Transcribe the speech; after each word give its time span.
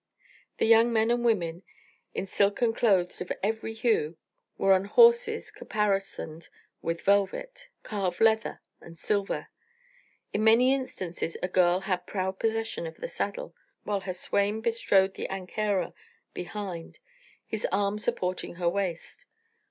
The 0.57 0.65
young 0.65 0.91
men 0.91 1.11
and 1.11 1.23
women, 1.23 1.61
in 2.15 2.25
silken 2.25 2.73
clothes 2.73 3.21
of 3.21 3.31
every 3.43 3.71
hue, 3.73 4.17
were 4.57 4.73
on 4.73 4.85
horses 4.85 5.51
caparisoned 5.51 6.49
with 6.81 7.01
velvet, 7.03 7.69
carved 7.83 8.19
leather, 8.19 8.61
and 8.79 8.97
silver; 8.97 9.49
in 10.33 10.43
many 10.43 10.73
instances 10.73 11.37
a 11.43 11.47
girl 11.47 11.81
had 11.81 12.07
proud 12.07 12.39
possession 12.39 12.87
of 12.87 12.97
the 12.97 13.07
saddle, 13.07 13.55
while 13.83 13.99
her 13.99 14.13
swain 14.15 14.59
bestrode 14.59 15.13
the 15.13 15.27
anquera 15.29 15.93
behind, 16.33 16.97
his 17.45 17.67
arm 17.71 17.99
supporting 17.99 18.55
her 18.55 18.67
waist. 18.67 19.27